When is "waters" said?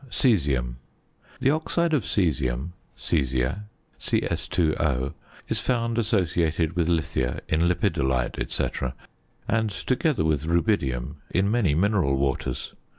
12.17-12.73